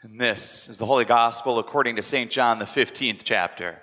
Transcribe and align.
And 0.00 0.20
this 0.20 0.68
is 0.68 0.76
the 0.76 0.86
Holy 0.86 1.04
Gospel 1.04 1.58
according 1.58 1.96
to 1.96 2.02
St. 2.02 2.30
John, 2.30 2.60
the 2.60 2.66
15th 2.66 3.22
chapter. 3.24 3.82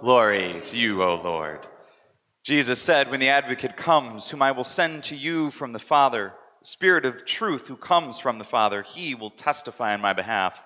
Glory 0.00 0.54
to 0.66 0.76
you, 0.76 1.02
O 1.02 1.16
Lord. 1.16 1.66
Jesus 2.44 2.80
said, 2.80 3.10
When 3.10 3.18
the 3.18 3.30
advocate 3.30 3.76
comes, 3.76 4.30
whom 4.30 4.42
I 4.42 4.52
will 4.52 4.62
send 4.62 5.02
to 5.04 5.16
you 5.16 5.50
from 5.50 5.72
the 5.72 5.80
Father, 5.80 6.34
the 6.60 6.68
Spirit 6.68 7.04
of 7.04 7.26
truth 7.26 7.66
who 7.66 7.74
comes 7.74 8.20
from 8.20 8.38
the 8.38 8.44
Father, 8.44 8.84
he 8.84 9.16
will 9.16 9.30
testify 9.30 9.92
on 9.92 10.00
my 10.00 10.12
behalf. 10.12 10.60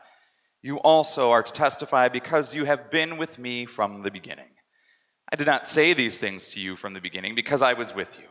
You 0.60 0.76
also 0.80 1.30
are 1.30 1.42
to 1.42 1.52
testify 1.52 2.10
because 2.10 2.54
you 2.54 2.66
have 2.66 2.90
been 2.90 3.16
with 3.16 3.38
me 3.38 3.64
from 3.64 4.02
the 4.02 4.10
beginning. 4.10 4.50
I 5.32 5.36
did 5.36 5.46
not 5.46 5.66
say 5.66 5.94
these 5.94 6.18
things 6.18 6.50
to 6.50 6.60
you 6.60 6.76
from 6.76 6.92
the 6.92 7.00
beginning 7.00 7.34
because 7.34 7.62
I 7.62 7.72
was 7.72 7.94
with 7.94 8.18
you. 8.18 8.28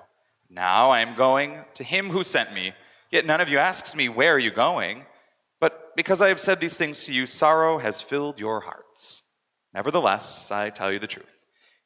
Now 0.51 0.91
I 0.91 0.99
am 0.99 1.17
going 1.17 1.65
to 1.73 1.83
him 1.83 2.11
who 2.11 2.23
sent 2.23 2.53
me, 2.53 2.73
yet 3.09 3.25
none 3.25 3.41
of 3.41 3.49
you 3.49 3.57
asks 3.57 3.95
me, 3.95 4.07
Where 4.07 4.35
are 4.35 4.39
you 4.39 4.51
going? 4.51 5.05
Because 5.97 6.21
I 6.21 6.27
have 6.27 6.39
said 6.39 6.59
these 6.59 6.77
things 6.77 7.05
to 7.05 7.13
you, 7.13 7.25
sorrow 7.25 7.79
has 7.79 8.03
filled 8.03 8.37
your 8.37 8.59
hearts. 8.59 9.23
Nevertheless, 9.73 10.51
I 10.51 10.69
tell 10.69 10.91
you 10.93 10.99
the 10.99 11.07
truth. 11.07 11.25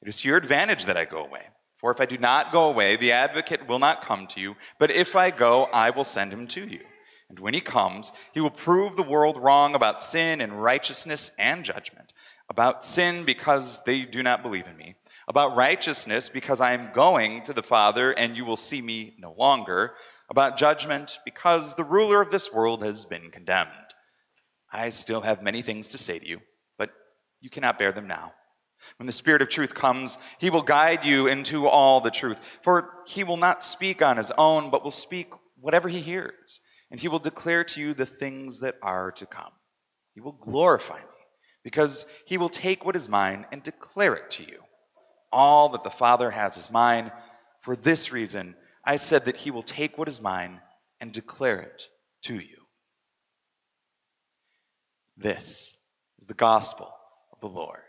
It 0.02 0.10
is 0.10 0.20
to 0.20 0.28
your 0.28 0.36
advantage 0.36 0.84
that 0.84 0.98
I 0.98 1.06
go 1.06 1.24
away. 1.24 1.44
For 1.78 1.92
if 1.92 2.02
I 2.02 2.06
do 2.06 2.18
not 2.18 2.52
go 2.52 2.66
away, 2.66 2.98
the 2.98 3.14
advocate 3.14 3.70
will 3.70 3.80
not 3.80 4.04
come 4.04 4.28
to 4.28 4.42
you, 4.42 4.56
but 4.80 4.92
if 4.92 5.16
I 5.16 5.32
go, 5.32 5.70
I 5.72 5.92
will 5.92 6.04
send 6.04 6.34
him 6.34 6.46
to 6.48 6.68
you. 6.68 6.82
And 7.30 7.40
when 7.40 7.54
he 7.54 7.62
comes, 7.62 8.12
he 8.34 8.42
will 8.42 8.52
prove 8.52 8.98
the 8.98 9.02
world 9.02 9.38
wrong 9.38 9.76
about 9.76 10.04
sin 10.04 10.42
and 10.42 10.62
righteousness 10.62 11.32
and 11.40 11.64
judgment. 11.64 12.12
About 12.50 12.84
sin, 12.84 13.24
because 13.24 13.82
they 13.86 14.02
do 14.02 14.22
not 14.22 14.44
believe 14.44 14.68
in 14.68 14.76
me. 14.76 14.96
About 15.30 15.56
righteousness, 15.56 16.28
because 16.28 16.60
I 16.60 16.74
am 16.74 16.92
going 16.94 17.46
to 17.46 17.54
the 17.54 17.64
Father, 17.64 18.12
and 18.12 18.36
you 18.36 18.44
will 18.44 18.58
see 18.58 18.82
me 18.82 19.16
no 19.18 19.34
longer 19.38 19.94
about 20.32 20.58
judgment 20.58 21.20
because 21.26 21.76
the 21.76 21.84
ruler 21.84 22.22
of 22.22 22.32
this 22.32 22.54
world 22.54 22.82
has 22.84 23.04
been 23.04 23.30
condemned. 23.32 23.70
I 24.72 24.90
still 24.90 25.22
have 25.22 25.42
many 25.42 25.62
things 25.62 25.88
to 25.90 25.98
say 25.98 26.20
to 26.20 26.28
you, 26.28 26.42
but 26.78 26.92
you 27.40 27.50
cannot 27.50 27.78
bear 27.78 27.92
them 27.92 28.08
now. 28.08 28.34
When 28.98 29.06
the 29.06 29.14
Spirit 29.14 29.42
of 29.42 29.50
truth 29.50 29.76
comes, 29.76 30.18
he 30.40 30.50
will 30.50 30.64
guide 30.64 31.06
you 31.06 31.28
into 31.28 31.68
all 31.68 32.02
the 32.02 32.10
truth. 32.10 32.38
For 32.64 32.90
he 33.06 33.24
will 33.24 33.38
not 33.38 33.64
speak 33.64 34.02
on 34.02 34.18
his 34.18 34.32
own, 34.38 34.72
but 34.72 34.84
will 34.84 34.92
speak 34.92 35.34
whatever 35.60 35.88
he 35.90 36.00
hears, 36.00 36.60
and 36.90 37.00
he 37.00 37.08
will 37.08 37.20
declare 37.20 37.64
to 37.66 37.80
you 37.80 37.94
the 37.94 38.06
things 38.06 38.60
that 38.62 38.76
are 38.82 39.12
to 39.12 39.26
come. 39.26 39.52
He 40.16 40.22
will 40.22 40.32
glorify 40.32 40.98
me, 40.98 41.04
because 41.64 42.06
he 42.26 42.38
will 42.38 42.50
take 42.50 42.84
what 42.84 42.96
is 42.96 43.08
mine 43.08 43.46
and 43.52 43.62
declare 43.62 44.16
it 44.16 44.32
to 44.32 44.44
you. 44.44 44.62
All 45.32 45.70
that 45.70 45.84
the 45.84 45.90
Father 45.92 46.32
has 46.32 46.58
is 46.58 46.72
mine. 46.72 47.12
For 47.62 47.76
this 47.76 48.12
reason, 48.12 48.56
I 48.84 48.98
said 48.98 49.26
that 49.26 49.38
he 49.38 49.52
will 49.52 49.64
take 49.64 49.98
what 49.98 50.08
is 50.08 50.20
mine 50.20 50.62
and 51.00 51.12
declare 51.12 51.60
it 51.60 51.84
to 52.24 52.36
you. 52.36 52.61
This 55.18 55.78
is 56.20 56.28
the 56.28 56.34
gospel 56.34 56.92
of 57.32 57.40
the 57.42 57.48
Lord. 57.48 57.80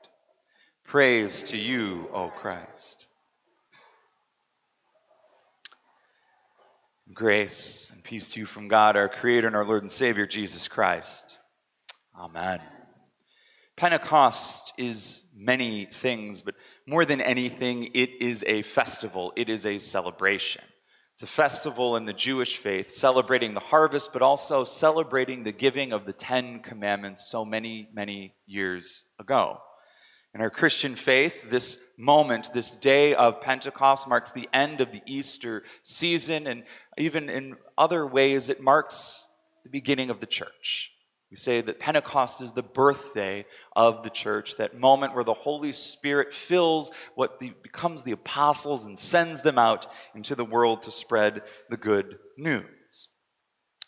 Praise 0.84 1.42
to 1.44 1.56
you, 1.56 2.08
O 2.12 2.28
Christ. 2.28 3.06
Grace 7.14 7.90
and 7.92 8.02
peace 8.02 8.28
to 8.30 8.40
you 8.40 8.46
from 8.46 8.68
God, 8.68 8.96
our 8.96 9.08
Creator 9.08 9.46
and 9.46 9.56
our 9.56 9.64
Lord 9.64 9.82
and 9.82 9.90
Savior, 9.90 10.26
Jesus 10.26 10.68
Christ. 10.68 11.38
Amen. 12.18 12.60
Pentecost 13.76 14.72
is 14.78 15.22
many 15.34 15.86
things, 15.92 16.42
but 16.42 16.54
more 16.86 17.04
than 17.04 17.20
anything, 17.20 17.90
it 17.94 18.10
is 18.20 18.44
a 18.46 18.62
festival, 18.62 19.32
it 19.36 19.48
is 19.48 19.66
a 19.66 19.78
celebration. 19.78 20.62
It's 21.14 21.22
a 21.22 21.26
festival 21.26 21.96
in 21.96 22.06
the 22.06 22.12
Jewish 22.12 22.56
faith, 22.56 22.92
celebrating 22.92 23.52
the 23.54 23.60
harvest, 23.60 24.12
but 24.12 24.22
also 24.22 24.64
celebrating 24.64 25.44
the 25.44 25.52
giving 25.52 25.92
of 25.92 26.06
the 26.06 26.12
Ten 26.12 26.60
Commandments 26.60 27.30
so 27.30 27.44
many, 27.44 27.88
many 27.92 28.34
years 28.46 29.04
ago. 29.18 29.58
In 30.34 30.40
our 30.40 30.48
Christian 30.48 30.96
faith, 30.96 31.50
this 31.50 31.78
moment, 31.98 32.54
this 32.54 32.70
day 32.74 33.14
of 33.14 33.42
Pentecost, 33.42 34.08
marks 34.08 34.30
the 34.30 34.48
end 34.54 34.80
of 34.80 34.90
the 34.90 35.02
Easter 35.06 35.62
season, 35.82 36.46
and 36.46 36.64
even 36.96 37.28
in 37.28 37.56
other 37.76 38.06
ways, 38.06 38.48
it 38.48 38.62
marks 38.62 39.26
the 39.62 39.68
beginning 39.68 40.08
of 40.08 40.20
the 40.20 40.26
church. 40.26 40.91
We 41.32 41.36
say 41.38 41.62
that 41.62 41.80
Pentecost 41.80 42.42
is 42.42 42.52
the 42.52 42.62
birthday 42.62 43.46
of 43.74 44.02
the 44.02 44.10
church, 44.10 44.58
that 44.58 44.78
moment 44.78 45.14
where 45.14 45.24
the 45.24 45.32
Holy 45.32 45.72
Spirit 45.72 46.34
fills 46.34 46.90
what 47.14 47.40
the, 47.40 47.54
becomes 47.62 48.02
the 48.02 48.12
apostles 48.12 48.84
and 48.84 48.98
sends 48.98 49.40
them 49.40 49.58
out 49.58 49.86
into 50.14 50.34
the 50.34 50.44
world 50.44 50.82
to 50.82 50.90
spread 50.90 51.40
the 51.70 51.78
good 51.78 52.18
news. 52.36 52.66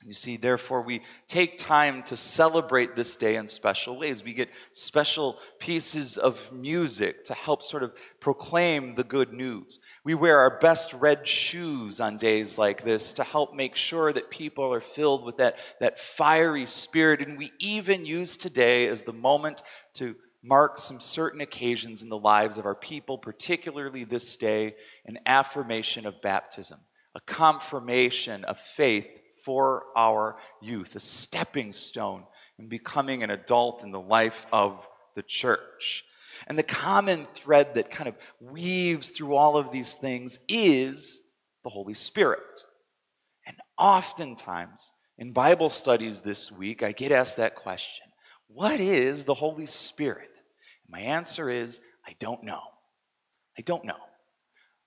You 0.06 0.12
see, 0.12 0.36
therefore, 0.36 0.82
we 0.82 1.00
take 1.28 1.56
time 1.56 2.02
to 2.04 2.16
celebrate 2.16 2.94
this 2.94 3.16
day 3.16 3.36
in 3.36 3.48
special 3.48 3.98
ways. 3.98 4.22
We 4.22 4.34
get 4.34 4.50
special 4.74 5.38
pieces 5.58 6.18
of 6.18 6.38
music 6.52 7.24
to 7.24 7.32
help 7.32 7.62
sort 7.62 7.82
of 7.82 7.94
proclaim 8.20 8.96
the 8.96 9.04
good 9.04 9.32
news. 9.32 9.78
We 10.04 10.14
wear 10.14 10.40
our 10.40 10.58
best 10.58 10.92
red 10.92 11.26
shoes 11.26 12.00
on 12.00 12.18
days 12.18 12.58
like 12.58 12.84
this 12.84 13.14
to 13.14 13.24
help 13.24 13.54
make 13.54 13.76
sure 13.76 14.12
that 14.12 14.28
people 14.28 14.70
are 14.74 14.82
filled 14.82 15.24
with 15.24 15.38
that, 15.38 15.56
that 15.80 15.98
fiery 15.98 16.66
spirit. 16.66 17.22
And 17.22 17.38
we 17.38 17.52
even 17.58 18.04
use 18.04 18.36
today 18.36 18.88
as 18.88 19.04
the 19.04 19.14
moment 19.14 19.62
to 19.94 20.16
mark 20.42 20.78
some 20.78 21.00
certain 21.00 21.40
occasions 21.40 22.02
in 22.02 22.10
the 22.10 22.18
lives 22.18 22.58
of 22.58 22.66
our 22.66 22.74
people, 22.74 23.16
particularly 23.16 24.04
this 24.04 24.36
day, 24.36 24.74
an 25.06 25.18
affirmation 25.24 26.04
of 26.04 26.20
baptism, 26.20 26.80
a 27.14 27.20
confirmation 27.20 28.44
of 28.44 28.60
faith 28.60 29.22
for 29.44 29.84
our 29.96 30.36
youth, 30.60 30.96
a 30.96 31.00
stepping 31.00 31.72
stone 31.72 32.24
in 32.58 32.68
becoming 32.68 33.22
an 33.22 33.30
adult 33.30 33.82
in 33.82 33.92
the 33.92 34.00
life 34.00 34.46
of 34.52 34.86
the 35.14 35.22
church. 35.22 36.04
And 36.46 36.58
the 36.58 36.64
common 36.64 37.26
thread 37.34 37.74
that 37.74 37.90
kind 37.90 38.08
of 38.08 38.16
weaves 38.40 39.10
through 39.10 39.34
all 39.34 39.56
of 39.56 39.70
these 39.70 39.94
things 39.94 40.38
is 40.48 41.20
the 41.62 41.70
Holy 41.70 41.94
Spirit. 41.94 42.40
And 43.46 43.56
oftentimes 43.78 44.90
in 45.18 45.32
Bible 45.32 45.68
studies 45.68 46.20
this 46.20 46.50
week, 46.50 46.82
I 46.82 46.92
get 46.92 47.12
asked 47.12 47.36
that 47.36 47.54
question 47.54 48.06
What 48.48 48.80
is 48.80 49.24
the 49.24 49.34
Holy 49.34 49.66
Spirit? 49.66 50.30
And 50.34 50.90
my 50.90 51.00
answer 51.00 51.48
is 51.48 51.80
I 52.06 52.14
don't 52.18 52.42
know. 52.42 52.62
I 53.56 53.62
don't 53.62 53.84
know. 53.84 53.96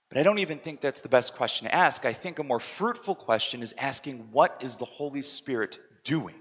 But 0.09 0.17
I 0.17 0.23
don't 0.23 0.39
even 0.39 0.59
think 0.59 0.79
that's 0.79 1.01
the 1.01 1.09
best 1.09 1.35
question 1.35 1.67
to 1.67 1.75
ask. 1.75 2.05
I 2.05 2.13
think 2.13 2.39
a 2.39 2.43
more 2.43 2.59
fruitful 2.59 3.15
question 3.15 3.61
is 3.61 3.73
asking, 3.77 4.29
what 4.31 4.57
is 4.61 4.77
the 4.77 4.85
Holy 4.85 5.21
Spirit 5.21 5.79
doing? 6.03 6.35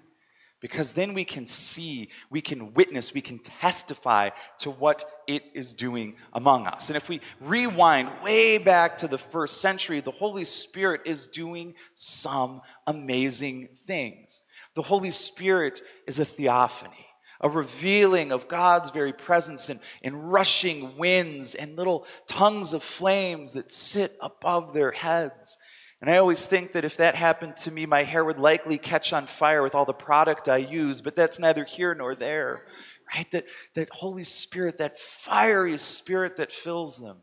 Because 0.61 0.93
then 0.93 1.13
we 1.15 1.25
can 1.25 1.47
see, 1.47 2.09
we 2.31 2.41
can 2.41 2.73
witness, 2.73 3.13
we 3.13 3.21
can 3.21 3.39
testify 3.39 4.31
to 4.61 4.71
what 4.71 5.05
it 5.27 5.45
is 5.53 5.75
doing 5.75 6.17
among 6.33 6.67
us. 6.67 6.89
And 6.89 6.97
if 6.97 7.09
we 7.09 7.21
rewind 7.41 8.09
way 8.23 8.57
back 8.59 8.99
to 8.99 9.09
the 9.09 9.19
first 9.19 9.61
century, 9.61 10.01
the 10.01 10.11
Holy 10.13 10.45
Spirit 10.45 11.03
is 11.05 11.27
doing 11.27 11.75
some 11.95 12.63
amazing 12.87 13.69
things. 13.87 14.43
The 14.75 14.83
Holy 14.83 15.11
Spirit 15.11 15.83
is 16.07 16.19
a 16.19 16.25
theophany 16.25 17.06
a 17.41 17.49
revealing 17.49 18.33
of 18.33 18.49
God's 18.49 18.91
very 18.91 19.13
presence 19.13 19.69
in, 19.69 19.81
in 20.03 20.17
rushing 20.17 20.97
winds 20.97 21.55
and 21.55 21.77
little 21.77 22.07
tongues 22.27 22.73
of 22.73 22.83
flames 22.83 23.53
that 23.53 23.73
sit 23.73 24.17
above 24.21 24.75
their 24.75 24.93
heads. 24.93 25.59
And 26.01 26.11
I 26.11 26.19
always 26.19 26.47
think 26.47 26.73
that 26.73 26.85
if 26.85 26.99
that 26.99 27.15
happened 27.15 27.57
to 27.59 27.71
me, 27.71 27.87
my 27.87 28.03
hair 28.03 28.25
would 28.25 28.39
likely 28.39 28.79
catch 28.79 29.13
on 29.13 29.27
fire 29.27 29.63
with 29.63 29.75
all 29.75 29.87
the 29.87 29.95
product 29.95 30.49
I 30.49 30.59
use, 30.59 31.01
but 31.01 31.17
that's 31.17 31.39
neither 31.39 31.65
here 31.65 31.95
nor 31.95 32.15
there, 32.15 32.67
right? 33.15 33.31
That, 33.31 33.47
that 33.75 33.89
Holy 33.91 34.25
Spirit, 34.25 34.79
that 34.79 34.99
fiery 34.99 35.79
spirit 35.79 36.37
that 36.37 36.53
fills 36.53 36.99
them. 36.99 37.19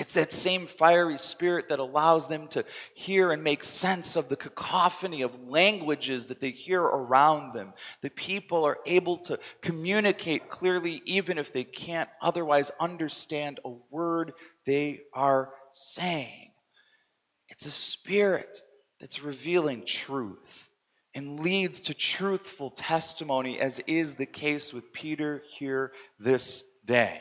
It's 0.00 0.14
that 0.14 0.32
same 0.32 0.66
fiery 0.66 1.18
spirit 1.18 1.68
that 1.68 1.78
allows 1.78 2.26
them 2.26 2.48
to 2.48 2.64
hear 2.94 3.32
and 3.32 3.44
make 3.44 3.62
sense 3.62 4.16
of 4.16 4.30
the 4.30 4.36
cacophony 4.36 5.20
of 5.20 5.46
languages 5.46 6.24
that 6.26 6.40
they 6.40 6.52
hear 6.52 6.80
around 6.80 7.52
them. 7.52 7.74
The 8.00 8.08
people 8.08 8.64
are 8.64 8.78
able 8.86 9.18
to 9.18 9.38
communicate 9.60 10.48
clearly, 10.48 11.02
even 11.04 11.36
if 11.36 11.52
they 11.52 11.64
can't 11.64 12.08
otherwise 12.22 12.70
understand 12.80 13.60
a 13.62 13.72
word 13.90 14.32
they 14.64 15.02
are 15.12 15.50
saying. 15.70 16.52
It's 17.50 17.66
a 17.66 17.70
spirit 17.70 18.62
that's 19.00 19.22
revealing 19.22 19.84
truth 19.84 20.70
and 21.14 21.40
leads 21.40 21.78
to 21.80 21.92
truthful 21.92 22.70
testimony, 22.70 23.60
as 23.60 23.80
is 23.86 24.14
the 24.14 24.24
case 24.24 24.72
with 24.72 24.94
Peter 24.94 25.42
here 25.58 25.92
this 26.18 26.64
day. 26.86 27.20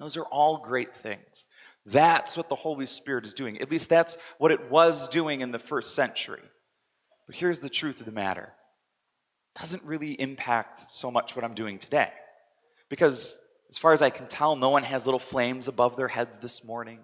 Those 0.00 0.16
are 0.16 0.24
all 0.24 0.56
great 0.58 0.96
things. 0.96 1.46
That's 1.84 2.36
what 2.36 2.48
the 2.48 2.54
Holy 2.54 2.86
Spirit 2.86 3.26
is 3.26 3.34
doing. 3.34 3.60
At 3.60 3.70
least 3.70 3.88
that's 3.88 4.16
what 4.38 4.50
it 4.50 4.70
was 4.70 5.08
doing 5.08 5.42
in 5.42 5.52
the 5.52 5.58
first 5.58 5.94
century. 5.94 6.42
But 7.26 7.36
here's 7.36 7.58
the 7.58 7.68
truth 7.68 8.00
of 8.00 8.06
the 8.06 8.12
matter 8.12 8.52
it 9.54 9.60
doesn't 9.60 9.84
really 9.84 10.12
impact 10.12 10.90
so 10.90 11.10
much 11.10 11.36
what 11.36 11.44
I'm 11.44 11.54
doing 11.54 11.78
today. 11.78 12.10
Because 12.88 13.38
as 13.68 13.78
far 13.78 13.92
as 13.92 14.02
I 14.02 14.10
can 14.10 14.26
tell, 14.26 14.56
no 14.56 14.70
one 14.70 14.82
has 14.84 15.06
little 15.06 15.20
flames 15.20 15.68
above 15.68 15.96
their 15.96 16.08
heads 16.08 16.38
this 16.38 16.64
morning. 16.64 17.00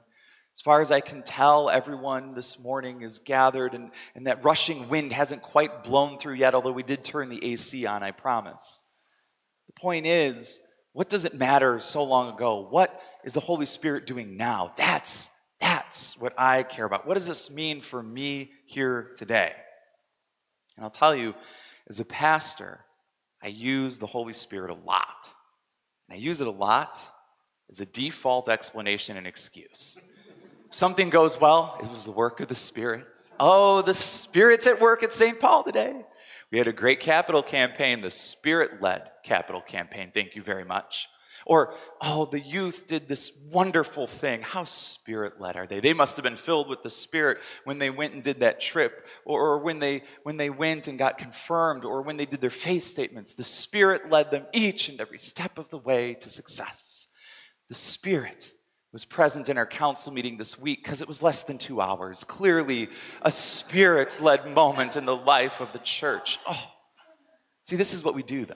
As 0.57 0.63
far 0.63 0.81
as 0.81 0.91
I 0.91 1.01
can 1.01 1.23
tell, 1.23 1.69
everyone 1.69 2.35
this 2.35 2.59
morning 2.59 3.03
is 3.03 3.19
gathered, 3.19 3.75
and, 3.75 3.91
and 4.15 4.27
that 4.27 4.43
rushing 4.43 4.89
wind 4.89 5.13
hasn't 5.13 5.43
quite 5.43 5.85
blown 5.85 6.19
through 6.19 6.35
yet, 6.37 6.55
although 6.55 6.73
we 6.73 6.83
did 6.83 7.05
turn 7.05 7.29
the 7.29 7.45
AC 7.45 7.85
on, 7.85 8.03
I 8.03 8.11
promise. 8.11 8.81
The 9.67 9.79
point 9.79 10.07
is, 10.07 10.61
what 10.97 11.11
does 11.11 11.27
it 11.27 11.35
matter 11.35 11.79
so 11.79 12.03
long 12.03 12.35
ago? 12.35 12.67
What 12.71 13.03
is 13.23 13.35
the 13.35 13.41
Holy 13.41 13.67
Spirit 13.67 14.07
doing 14.07 14.39
now? 14.39 14.73
That's, 14.79 15.29
that's 15.61 16.19
what 16.19 16.33
I 16.39 16.63
care 16.63 16.87
about. 16.87 17.07
What 17.07 17.19
does 17.19 17.27
this 17.27 17.51
mean 17.51 17.83
for 17.83 18.03
me 18.03 18.53
here 18.65 19.11
today? 19.19 19.53
And 20.75 20.85
I'll 20.85 20.91
tell 20.91 21.15
you, 21.15 21.35
as 21.87 22.01
a 22.01 22.05
pastor, 22.07 22.81
I 23.43 23.49
use 23.49 23.99
the 23.99 24.07
Holy 24.07 24.33
Spirit 24.33 24.71
a 24.71 24.87
lot. 24.87 25.29
And 26.09 26.17
I 26.17 26.19
use 26.19 26.41
it 26.41 26.47
a 26.47 26.51
lot 26.51 26.99
as 27.69 27.79
a 27.79 27.85
default 27.85 28.49
explanation 28.49 29.19
and 29.19 29.27
excuse. 29.27 29.99
Something 30.71 31.11
goes 31.11 31.39
well, 31.39 31.79
it 31.83 31.91
was 31.91 32.07
the 32.07 32.11
work 32.11 32.41
of 32.41 32.49
the 32.49 32.55
Spirit. 32.55 33.05
Oh, 33.39 33.83
the 33.83 33.93
Spirit's 33.93 34.67
at 34.67 34.81
work 34.81 35.03
at 35.03 35.13
St. 35.13 35.39
Paul 35.39 35.63
today. 35.63 36.07
We 36.53 36.59
had 36.59 36.69
a 36.69 36.73
great 36.73 37.01
capital 37.01 37.43
campaign, 37.43 38.01
the 38.01 38.11
Spirit 38.11 38.81
led 38.81 39.11
capital 39.25 39.61
campaign. 39.61 40.11
Thank 40.15 40.37
you 40.37 40.43
very 40.43 40.65
much. 40.65 41.09
Or, 41.45 41.75
oh, 42.01 42.27
the 42.27 42.41
youth 42.41 42.87
did 42.89 43.07
this 43.07 43.31
wonderful 43.53 44.09
thing. 44.09 44.43
How 44.43 44.65
spirit 44.65 45.41
led 45.41 45.57
are 45.57 45.67
they? 45.67 45.79
They 45.79 45.93
must 45.93 46.17
have 46.17 46.25
been 46.25 46.37
filled 46.37 46.69
with 46.69 46.83
the 46.83 46.91
Spirit 46.91 47.39
when 47.65 47.79
they 47.79 47.91
went 47.91 48.15
and 48.15 48.23
did 48.23 48.41
that 48.41 48.61
trip, 48.61 49.07
or, 49.25 49.41
or 49.41 49.59
when, 49.59 49.79
they, 49.79 50.03
when 50.25 50.39
they 50.39 50.51
went 50.51 50.89
and 50.89 50.99
got 50.99 51.19
confirmed, 51.19 51.85
or 51.85 52.03
when 52.03 52.17
they 52.17 52.27
did 52.27 52.41
their 52.41 52.51
faith 52.51 52.83
statements. 52.83 53.35
The 53.35 53.45
Spirit 53.45 54.11
led 54.11 54.33
them 54.33 54.47
each 54.53 54.89
and 54.89 55.01
every 55.01 55.19
step 55.19 55.57
of 55.57 55.71
the 55.71 55.79
way 55.79 56.15
to 56.15 56.29
success. 56.29 57.07
The 57.69 57.77
Spirit 57.77 58.53
was 58.97 59.05
present 59.05 59.51
in 59.51 59.59
our 59.59 59.67
council 59.67 60.11
meeting 60.11 60.39
this 60.39 60.59
week 60.59 60.83
because 60.83 61.03
it 61.03 61.07
was 61.07 61.21
less 61.21 61.43
than 61.43 61.59
two 61.59 61.83
hours. 61.83 62.25
Clearly, 62.25 62.89
a 63.21 63.31
spirit 63.31 64.23
led 64.23 64.47
moment 64.55 64.97
in 64.97 65.05
the 65.05 65.15
life 65.15 65.61
of 65.61 65.71
the 65.75 65.79
church. 65.81 66.39
Oh, 66.49 66.65
see, 67.63 67.77
this 67.77 67.93
is 67.93 68.03
what 68.03 68.15
we 68.15 68.23
do, 68.23 68.47
though. 68.47 68.55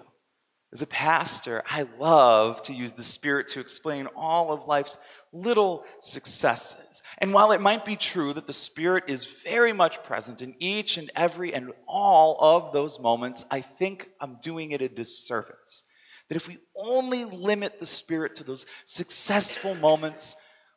As 0.72 0.80
a 0.80 0.86
pastor, 0.86 1.62
I 1.68 1.84
love 1.98 2.62
to 2.62 2.72
use 2.72 2.94
the 2.94 3.04
Spirit 3.04 3.48
to 3.48 3.60
explain 3.60 4.06
all 4.16 4.50
of 4.50 4.66
life's 4.66 4.96
little 5.30 5.84
successes. 6.00 7.02
And 7.18 7.34
while 7.34 7.52
it 7.52 7.60
might 7.60 7.84
be 7.84 7.96
true 7.96 8.32
that 8.32 8.46
the 8.46 8.54
Spirit 8.54 9.04
is 9.08 9.26
very 9.44 9.74
much 9.74 10.02
present 10.04 10.40
in 10.40 10.54
each 10.58 10.96
and 10.96 11.12
every 11.14 11.52
and 11.52 11.72
all 11.86 12.38
of 12.40 12.72
those 12.72 12.98
moments, 12.98 13.44
I 13.50 13.60
think 13.60 14.08
I'm 14.22 14.38
doing 14.40 14.70
it 14.70 14.80
a 14.80 14.88
disservice. 14.88 15.82
That 16.30 16.36
if 16.36 16.48
we 16.48 16.56
only 16.74 17.26
limit 17.26 17.78
the 17.78 17.86
Spirit 17.86 18.36
to 18.36 18.44
those 18.44 18.64
successful 18.86 19.74
moments, 19.74 20.36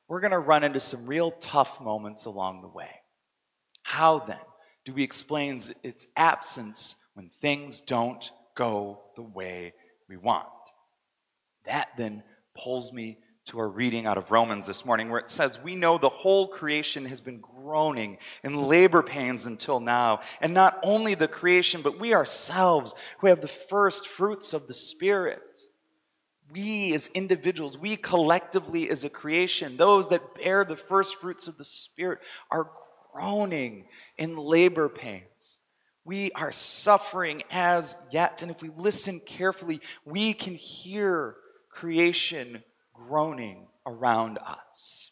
we're 0.10 0.20
going 0.20 0.32
to 0.32 0.40
run 0.40 0.66
into 0.66 0.82
some 0.82 1.06
real 1.06 1.32
tough 1.32 1.80
moments 1.80 2.26
along 2.26 2.62
the 2.62 2.68
way. 2.68 2.90
How 3.84 4.20
then 4.20 4.36
do 4.84 4.94
we 4.94 5.04
explain 5.04 5.62
its 5.82 6.08
absence 6.18 6.98
when 7.14 7.30
things 7.42 7.80
don't 7.80 8.30
go 8.56 9.02
the 9.16 9.22
way 9.22 9.74
we 10.10 10.18
want. 10.18 10.48
That 11.66 11.90
then 11.98 12.24
pulls 12.56 12.92
me 12.92 13.18
to 13.46 13.60
our 13.60 13.68
reading 13.68 14.06
out 14.06 14.18
of 14.18 14.32
Romans 14.32 14.66
this 14.66 14.86
morning, 14.86 15.10
where 15.10 15.20
it 15.20 15.30
says, 15.30 15.60
We 15.62 15.76
know 15.76 15.98
the 15.98 16.10
whole 16.10 16.48
creation 16.48 17.06
has 17.06 17.20
been 17.20 17.40
groaning 17.40 18.18
in 18.44 18.56
labor 18.56 19.04
pains 19.04 19.46
until 19.46 19.80
now. 19.80 20.22
And 20.40 20.54
not 20.54 20.80
only 20.84 21.14
the 21.14 21.28
creation, 21.28 21.82
but 21.82 22.00
we 22.00 22.14
ourselves 22.14 22.94
who 23.20 23.28
have 23.28 23.42
the 23.42 23.48
first 23.48 24.08
fruits 24.08 24.54
of 24.54 24.68
the 24.68 24.74
Spirit. 24.74 25.42
We 26.52 26.94
as 26.94 27.08
individuals, 27.08 27.78
we 27.78 27.98
collectively 27.98 28.90
as 28.90 29.04
a 29.04 29.10
creation, 29.10 29.76
those 29.76 30.08
that 30.10 30.36
bear 30.36 30.64
the 30.64 30.78
first 30.78 31.16
fruits 31.16 31.48
of 31.48 31.58
the 31.58 31.66
Spirit, 31.66 32.20
are 32.50 32.70
groaning 33.12 33.86
in 34.18 34.38
labor 34.38 34.88
pains. 34.88 35.58
We 36.06 36.32
are 36.32 36.52
suffering 36.52 37.44
as 37.50 37.96
yet. 38.12 38.42
And 38.42 38.52
if 38.52 38.62
we 38.62 38.70
listen 38.78 39.20
carefully, 39.20 39.82
we 40.06 40.34
can 40.34 40.56
hear 40.56 41.36
creation 41.70 42.64
groaning 43.08 43.68
around 43.86 44.38
us. 44.40 45.12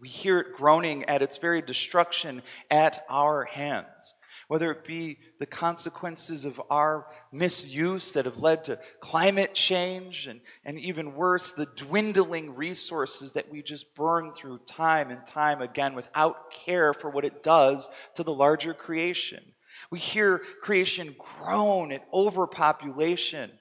We 0.00 0.08
hear 0.08 0.40
it 0.40 0.56
groaning 0.56 1.04
at 1.04 1.22
its 1.22 1.38
very 1.38 1.62
destruction 1.62 2.42
at 2.70 3.04
our 3.08 3.44
hands, 3.44 4.14
whether 4.48 4.70
it 4.72 4.84
be 4.84 5.18
the 5.38 5.46
consequences 5.46 6.44
of 6.44 6.60
our 6.68 7.06
misuse 7.32 8.12
that 8.12 8.24
have 8.24 8.38
led 8.38 8.64
to 8.64 8.78
climate 9.00 9.54
change, 9.54 10.26
and, 10.26 10.40
and 10.64 10.78
even 10.78 11.14
worse, 11.14 11.52
the 11.52 11.66
dwindling 11.76 12.54
resources 12.54 13.32
that 13.32 13.50
we 13.50 13.62
just 13.62 13.94
burn 13.94 14.32
through 14.34 14.58
time 14.66 15.10
and 15.10 15.24
time 15.26 15.62
again 15.62 15.94
without 15.94 16.50
care 16.50 16.92
for 16.92 17.08
what 17.08 17.24
it 17.24 17.42
does 17.42 17.88
to 18.16 18.24
the 18.24 18.34
larger 18.34 18.74
creation. 18.74 19.42
We 19.90 20.00
hear 20.00 20.42
creation 20.62 21.14
groan 21.18 21.92
at 21.92 22.06
overpopulation 22.12 23.52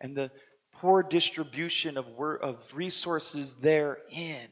and 0.00 0.16
the 0.16 0.30
poor 0.80 1.02
distribution 1.02 1.96
of, 1.96 2.06
of 2.18 2.58
resources 2.72 3.54
therein. 3.54 4.48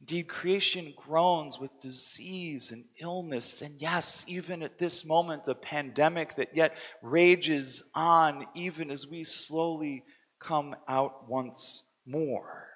Indeed, 0.00 0.28
creation 0.28 0.94
groans 0.96 1.58
with 1.58 1.80
disease 1.80 2.70
and 2.70 2.84
illness, 3.00 3.62
and 3.62 3.80
yes, 3.80 4.24
even 4.28 4.62
at 4.62 4.78
this 4.78 5.04
moment, 5.04 5.48
a 5.48 5.54
pandemic 5.54 6.36
that 6.36 6.54
yet 6.54 6.76
rages 7.02 7.82
on, 7.94 8.46
even 8.54 8.90
as 8.90 9.06
we 9.06 9.24
slowly 9.24 10.04
come 10.38 10.76
out 10.86 11.28
once 11.28 11.84
more. 12.06 12.68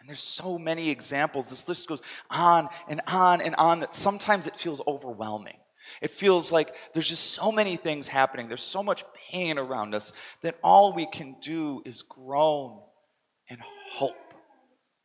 And 0.00 0.08
there's 0.08 0.20
so 0.20 0.58
many 0.58 0.88
examples. 0.90 1.48
This 1.48 1.68
list 1.68 1.88
goes 1.88 2.02
on 2.30 2.68
and 2.88 3.00
on 3.08 3.40
and 3.40 3.56
on 3.56 3.80
that 3.80 3.94
sometimes 3.94 4.46
it 4.46 4.56
feels 4.56 4.80
overwhelming. 4.86 5.58
It 6.00 6.10
feels 6.10 6.52
like 6.52 6.74
there's 6.92 7.08
just 7.08 7.32
so 7.32 7.50
many 7.50 7.76
things 7.76 8.08
happening. 8.08 8.48
There's 8.48 8.62
so 8.62 8.82
much 8.82 9.04
pain 9.30 9.58
around 9.58 9.94
us 9.94 10.12
that 10.42 10.58
all 10.62 10.92
we 10.92 11.06
can 11.06 11.36
do 11.40 11.82
is 11.84 12.02
groan 12.02 12.80
and 13.48 13.60
hope. 13.92 14.14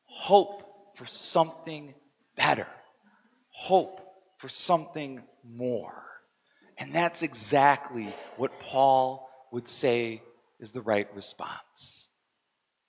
Hope 0.05 0.95
for 0.95 1.05
something 1.05 1.93
better. 2.35 2.67
Hope 3.49 4.01
for 4.39 4.49
something 4.49 5.21
more. 5.43 6.03
And 6.77 6.93
that's 6.93 7.21
exactly 7.21 8.13
what 8.37 8.59
Paul 8.59 9.29
would 9.51 9.67
say 9.67 10.21
is 10.59 10.71
the 10.71 10.81
right 10.81 11.07
response 11.15 12.07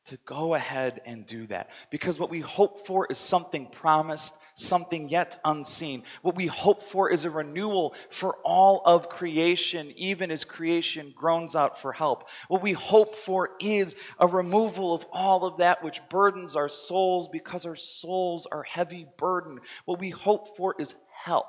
to 0.07 0.19
go 0.25 0.55
ahead 0.55 1.01
and 1.07 1.27
do 1.27 1.47
that. 1.47 1.71
Because 1.91 2.19
what 2.19 2.31
we 2.31 2.41
hope 2.41 2.87
for 2.87 3.07
is 3.11 3.19
something 3.19 3.67
promised, 3.67 4.35
something 4.55 5.09
yet 5.09 5.41
unseen. 5.45 6.03
What 6.23 6.37
we 6.37 6.47
hope 6.47 6.83
for 6.83 7.11
is 7.11 7.25
a 7.25 7.31
renewal 7.31 7.95
for 8.11 8.37
all 8.45 8.83
of 8.85 9.09
creation, 9.09 9.93
even 9.97 10.31
as 10.31 10.45
creation 10.45 11.13
groans 11.17 11.55
out 11.55 11.81
for 11.81 11.93
help. 11.93 12.29
What 12.49 12.63
we 12.63 12.73
hope 12.73 13.15
for 13.17 13.51
is 13.61 13.97
a 14.19 14.27
removal 14.27 14.95
of 14.95 15.05
all 15.13 15.45
of 15.45 15.59
that 15.59 15.83
which 15.83 16.01
burdens 16.11 16.57
our 16.57 16.69
souls 16.69 17.29
because 17.29 17.65
our 17.65 17.77
souls 17.77 18.47
are 18.51 18.63
heavy 18.63 19.07
burden. 19.19 19.61
What 19.85 20.01
we 20.01 20.11
hope 20.11 20.57
for 20.57 20.75
is 20.79 20.95
help. 21.25 21.47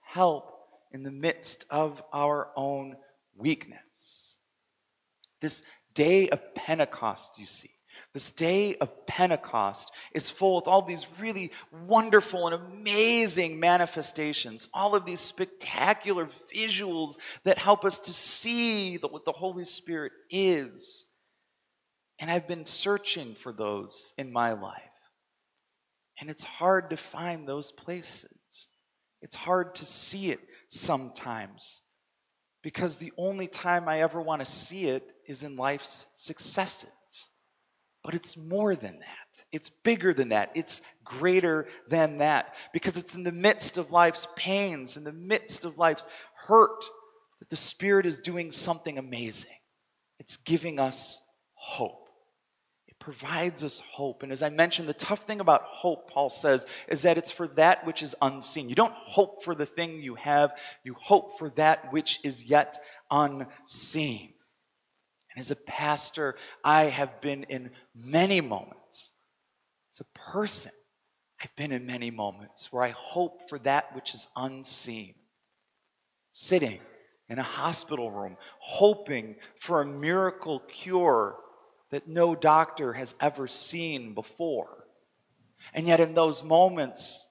Help 0.00 0.52
in 0.92 1.02
the 1.02 1.10
midst 1.10 1.64
of 1.70 2.02
our 2.12 2.48
own 2.56 2.96
weakness. 3.36 4.36
This 5.40 5.62
day 5.94 6.28
of 6.28 6.54
Pentecost, 6.54 7.38
you 7.38 7.46
see. 7.46 7.75
This 8.12 8.32
day 8.32 8.76
of 8.76 9.06
Pentecost 9.06 9.90
is 10.12 10.30
full 10.30 10.56
with 10.56 10.66
all 10.66 10.82
these 10.82 11.06
really 11.18 11.52
wonderful 11.86 12.46
and 12.46 12.54
amazing 12.54 13.60
manifestations, 13.60 14.68
all 14.72 14.94
of 14.94 15.04
these 15.04 15.20
spectacular 15.20 16.28
visuals 16.54 17.18
that 17.44 17.58
help 17.58 17.84
us 17.84 17.98
to 18.00 18.12
see 18.12 18.96
what 18.96 19.24
the 19.24 19.32
Holy 19.32 19.64
Spirit 19.64 20.12
is. 20.30 21.06
And 22.18 22.30
I've 22.30 22.48
been 22.48 22.64
searching 22.64 23.34
for 23.34 23.52
those 23.52 24.12
in 24.16 24.32
my 24.32 24.52
life. 24.52 24.82
And 26.20 26.30
it's 26.30 26.44
hard 26.44 26.90
to 26.90 26.96
find 26.96 27.46
those 27.46 27.72
places. 27.72 28.70
It's 29.20 29.36
hard 29.36 29.74
to 29.76 29.86
see 29.86 30.30
it 30.30 30.40
sometimes 30.68 31.80
because 32.62 32.96
the 32.96 33.12
only 33.16 33.46
time 33.46 33.88
I 33.88 34.00
ever 34.00 34.20
want 34.20 34.40
to 34.40 34.46
see 34.46 34.86
it 34.86 35.08
is 35.26 35.42
in 35.42 35.56
life's 35.56 36.06
successes. 36.14 36.90
But 38.06 38.14
it's 38.14 38.36
more 38.36 38.76
than 38.76 39.00
that. 39.00 39.42
It's 39.50 39.68
bigger 39.68 40.14
than 40.14 40.28
that. 40.28 40.52
It's 40.54 40.80
greater 41.04 41.66
than 41.88 42.18
that 42.18 42.54
because 42.72 42.96
it's 42.96 43.16
in 43.16 43.24
the 43.24 43.32
midst 43.32 43.78
of 43.78 43.90
life's 43.90 44.28
pains, 44.36 44.96
in 44.96 45.02
the 45.02 45.12
midst 45.12 45.64
of 45.64 45.76
life's 45.76 46.06
hurt, 46.46 46.84
that 47.40 47.50
the 47.50 47.56
Spirit 47.56 48.06
is 48.06 48.20
doing 48.20 48.52
something 48.52 48.96
amazing. 48.96 49.58
It's 50.20 50.36
giving 50.36 50.78
us 50.78 51.20
hope. 51.54 52.08
It 52.86 52.96
provides 53.00 53.64
us 53.64 53.82
hope. 53.90 54.22
And 54.22 54.30
as 54.30 54.40
I 54.40 54.50
mentioned, 54.50 54.88
the 54.88 54.94
tough 54.94 55.24
thing 55.24 55.40
about 55.40 55.62
hope, 55.64 56.08
Paul 56.08 56.28
says, 56.28 56.64
is 56.86 57.02
that 57.02 57.18
it's 57.18 57.32
for 57.32 57.48
that 57.48 57.84
which 57.84 58.04
is 58.04 58.14
unseen. 58.22 58.68
You 58.68 58.76
don't 58.76 58.94
hope 58.94 59.42
for 59.42 59.56
the 59.56 59.66
thing 59.66 60.00
you 60.00 60.14
have, 60.14 60.52
you 60.84 60.94
hope 60.94 61.40
for 61.40 61.50
that 61.56 61.92
which 61.92 62.20
is 62.22 62.44
yet 62.44 62.80
unseen. 63.10 64.34
And 65.36 65.42
as 65.42 65.50
a 65.50 65.56
pastor, 65.56 66.34
I 66.64 66.84
have 66.84 67.20
been 67.20 67.44
in 67.44 67.70
many 67.94 68.40
moments. 68.40 69.12
As 69.94 70.00
a 70.00 70.18
person, 70.18 70.72
I've 71.42 71.54
been 71.56 71.72
in 71.72 71.86
many 71.86 72.10
moments 72.10 72.72
where 72.72 72.82
I 72.82 72.88
hope 72.88 73.48
for 73.50 73.58
that 73.60 73.94
which 73.94 74.14
is 74.14 74.28
unseen. 74.34 75.14
Sitting 76.30 76.80
in 77.28 77.38
a 77.38 77.42
hospital 77.42 78.10
room, 78.10 78.38
hoping 78.58 79.36
for 79.60 79.82
a 79.82 79.86
miracle 79.86 80.60
cure 80.60 81.36
that 81.90 82.08
no 82.08 82.34
doctor 82.34 82.94
has 82.94 83.14
ever 83.20 83.46
seen 83.46 84.14
before. 84.14 84.84
And 85.74 85.86
yet, 85.86 86.00
in 86.00 86.14
those 86.14 86.42
moments, 86.42 87.26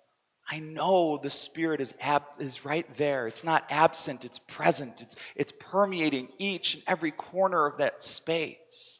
I 0.50 0.60
know 0.60 1.18
the 1.18 1.32
Spirit 1.32 1.82
is, 1.82 1.94
ab- 2.00 2.24
is 2.40 2.64
right 2.64 2.86
there. 2.98 3.28
It's 3.28 3.44
not 3.44 3.66
absent, 3.70 4.26
it's 4.26 4.40
present. 4.40 5.02
It's, 5.02 5.16
it's 5.36 5.54
permeating 5.60 6.30
each 6.38 6.76
and 6.76 6.84
every 6.86 7.12
corner 7.12 7.66
of 7.66 7.80
that 7.80 8.04
space. 8.04 9.00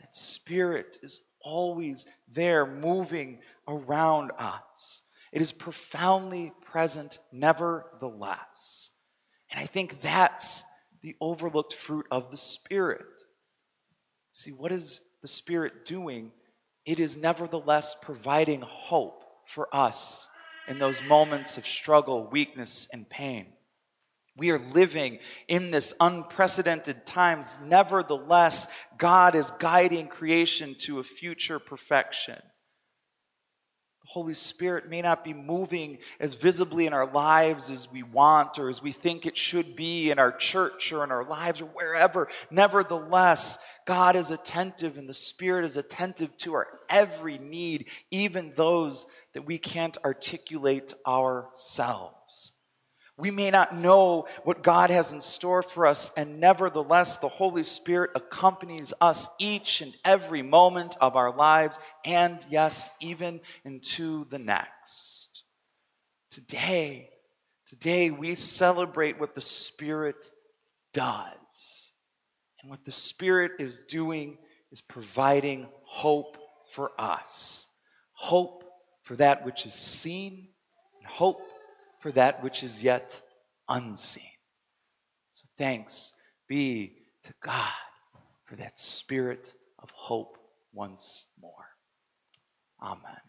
That 0.00 0.14
Spirit 0.14 0.98
is 1.02 1.20
always 1.40 2.04
there, 2.32 2.66
moving 2.66 3.40
around 3.66 4.30
us. 4.38 5.02
It 5.32 5.42
is 5.42 5.52
profoundly 5.52 6.52
present, 6.64 7.18
nevertheless. 7.32 8.90
And 9.50 9.60
I 9.60 9.66
think 9.66 10.02
that's 10.02 10.64
the 11.02 11.16
overlooked 11.20 11.74
fruit 11.74 12.06
of 12.12 12.30
the 12.30 12.36
Spirit. 12.36 13.04
See, 14.34 14.52
what 14.52 14.70
is 14.70 15.00
the 15.20 15.28
Spirit 15.28 15.84
doing? 15.84 16.30
It 16.84 17.00
is 17.00 17.16
nevertheless 17.16 17.96
providing 18.00 18.60
hope 18.60 19.24
for 19.46 19.74
us 19.74 20.28
in 20.68 20.78
those 20.78 21.00
moments 21.02 21.56
of 21.56 21.66
struggle, 21.66 22.28
weakness, 22.30 22.88
and 22.92 23.08
pain. 23.08 23.46
We 24.36 24.50
are 24.50 24.58
living 24.58 25.18
in 25.48 25.70
this 25.70 25.94
unprecedented 25.98 27.06
times. 27.06 27.54
Nevertheless, 27.64 28.66
God 28.98 29.34
is 29.34 29.50
guiding 29.52 30.08
creation 30.08 30.76
to 30.80 30.98
a 30.98 31.04
future 31.04 31.58
perfection. 31.58 32.40
Holy 34.06 34.34
Spirit 34.34 34.88
may 34.88 35.02
not 35.02 35.24
be 35.24 35.34
moving 35.34 35.98
as 36.20 36.34
visibly 36.34 36.86
in 36.86 36.92
our 36.92 37.10
lives 37.10 37.70
as 37.70 37.90
we 37.90 38.02
want 38.02 38.58
or 38.58 38.68
as 38.68 38.80
we 38.80 38.92
think 38.92 39.26
it 39.26 39.36
should 39.36 39.74
be 39.74 40.10
in 40.10 40.18
our 40.18 40.32
church 40.32 40.92
or 40.92 41.02
in 41.04 41.10
our 41.10 41.24
lives 41.24 41.60
or 41.60 41.66
wherever. 41.66 42.28
Nevertheless, 42.50 43.58
God 43.84 44.16
is 44.16 44.30
attentive 44.30 44.96
and 44.96 45.08
the 45.08 45.14
Spirit 45.14 45.64
is 45.64 45.76
attentive 45.76 46.36
to 46.38 46.54
our 46.54 46.68
every 46.88 47.38
need, 47.38 47.86
even 48.10 48.52
those 48.54 49.06
that 49.34 49.44
we 49.44 49.58
can't 49.58 49.98
articulate 50.04 50.94
ourselves. 51.06 52.52
We 53.18 53.30
may 53.30 53.50
not 53.50 53.74
know 53.74 54.26
what 54.44 54.62
God 54.62 54.90
has 54.90 55.10
in 55.10 55.20
store 55.20 55.62
for 55.62 55.86
us, 55.86 56.10
and 56.16 56.38
nevertheless, 56.38 57.16
the 57.16 57.28
Holy 57.28 57.64
Spirit 57.64 58.10
accompanies 58.14 58.92
us 59.00 59.28
each 59.38 59.80
and 59.80 59.94
every 60.04 60.42
moment 60.42 60.96
of 61.00 61.16
our 61.16 61.34
lives, 61.34 61.78
and 62.04 62.44
yes, 62.50 62.90
even 63.00 63.40
into 63.64 64.26
the 64.28 64.38
next. 64.38 65.44
Today, 66.30 67.08
today 67.66 68.10
we 68.10 68.34
celebrate 68.34 69.18
what 69.18 69.34
the 69.34 69.40
Spirit 69.40 70.30
does. 70.92 71.92
And 72.60 72.70
what 72.70 72.84
the 72.84 72.92
Spirit 72.92 73.52
is 73.58 73.80
doing 73.88 74.36
is 74.70 74.82
providing 74.82 75.68
hope 75.84 76.36
for 76.72 76.90
us 76.98 77.66
hope 78.16 78.64
for 79.02 79.14
that 79.16 79.44
which 79.44 79.66
is 79.66 79.74
seen, 79.74 80.48
and 80.98 81.06
hope 81.06 81.40
for 82.00 82.12
that 82.12 82.42
which 82.42 82.62
is 82.62 82.82
yet 82.82 83.20
unseen. 83.68 84.22
So 85.32 85.44
thanks 85.58 86.12
be 86.48 86.96
to 87.24 87.32
God 87.42 87.72
for 88.44 88.56
that 88.56 88.78
spirit 88.78 89.52
of 89.78 89.90
hope 89.90 90.38
once 90.72 91.26
more. 91.40 91.66
Amen. 92.82 93.20